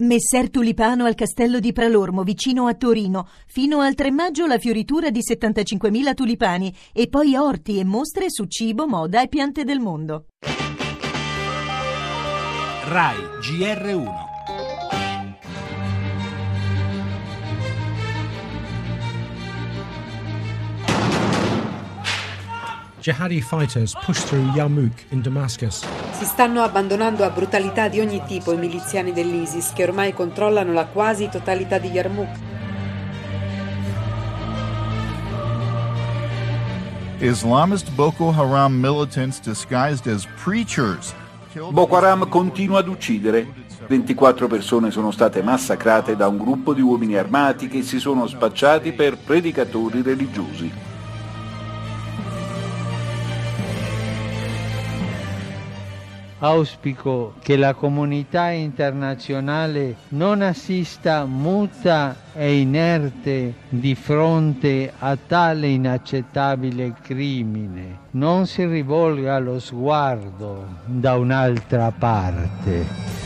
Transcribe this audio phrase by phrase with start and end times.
[0.00, 3.26] Messer Tulipano al castello di Pralormo, vicino a Torino.
[3.48, 8.44] Fino al 3 maggio la fioritura di 75.000 tulipani e poi orti e mostre su
[8.44, 10.26] cibo, moda e piante del mondo.
[12.84, 14.26] RAI GR1
[23.00, 26.07] Jihadi fighters push through Yarmouk in Damascus.
[26.18, 30.86] Si stanno abbandonando a brutalità di ogni tipo i miliziani dell'ISIS che ormai controllano la
[30.86, 32.28] quasi totalità di Yarmouk.
[37.20, 41.14] Islamist Boko Haram militants disguised as preachers.
[41.70, 43.46] Boko Haram continua ad uccidere.
[43.86, 48.90] 24 persone sono state massacrate da un gruppo di uomini armati che si sono spacciati
[48.90, 50.96] per predicatori religiosi.
[56.40, 66.94] Auspico che la comunità internazionale non assista muta e inerte di fronte a tale inaccettabile
[67.02, 73.17] crimine, non si rivolga lo sguardo da un'altra parte.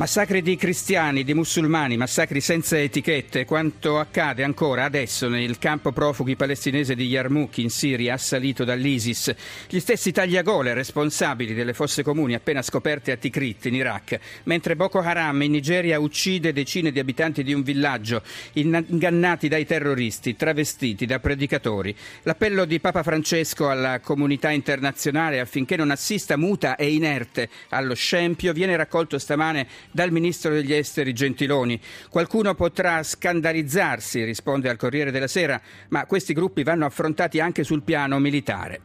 [0.00, 6.36] Massacri di cristiani, di musulmani, massacri senza etichette, quanto accade ancora adesso nel campo profughi
[6.36, 9.34] palestinese di Yarmouk in Siria, assalito dall'ISIS.
[9.68, 15.00] Gli stessi tagliagole responsabili delle fosse comuni appena scoperte a Tikrit in Iraq, mentre Boko
[15.00, 18.22] Haram in Nigeria uccide decine di abitanti di un villaggio,
[18.54, 21.94] ingannati dai terroristi, travestiti da predicatori.
[22.22, 28.54] L'appello di Papa Francesco alla comunità internazionale affinché non assista muta e inerte allo scempio
[28.54, 31.80] viene raccolto stamane dal ministro degli esteri Gentiloni.
[32.08, 37.82] Qualcuno potrà scandalizzarsi, risponde al Corriere della Sera, ma questi gruppi vanno affrontati anche sul
[37.82, 38.80] piano militare.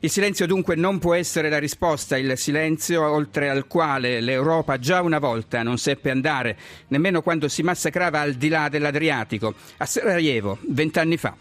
[0.00, 5.00] Il silenzio dunque non può essere la risposta, il silenzio oltre al quale l'Europa già
[5.00, 6.56] una volta non seppe andare,
[6.88, 11.36] nemmeno quando si massacrava al di là dell'Adriatico, a Sarajevo, vent'anni fa.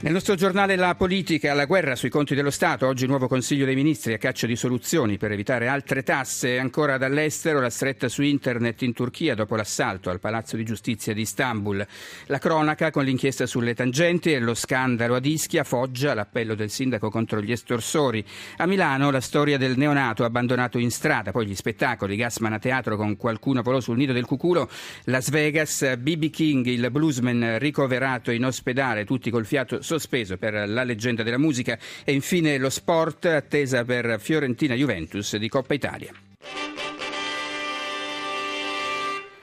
[0.00, 3.74] Nel nostro giornale La politica, la guerra sui conti dello Stato, oggi nuovo Consiglio dei
[3.74, 6.60] Ministri a caccia di soluzioni per evitare altre tasse.
[6.60, 11.22] Ancora dall'estero la stretta su internet in Turchia dopo l'assalto al Palazzo di Giustizia di
[11.22, 11.84] Istanbul.
[12.26, 17.10] La cronaca con l'inchiesta sulle tangenti e lo scandalo ad Ischia, Foggia, l'appello del sindaco
[17.10, 18.24] contro gli estorsori.
[18.58, 22.96] A Milano la storia del neonato abbandonato in strada, poi gli spettacoli, Gassman a teatro
[22.96, 24.70] con qualcuno volò sul nido del cuculo,
[25.06, 30.84] Las Vegas, BB King, il bluesman ricoverato in ospedale, tutti col fiato sospeso per la
[30.84, 36.12] leggenda della musica e infine lo sport attesa per Fiorentina Juventus di Coppa Italia.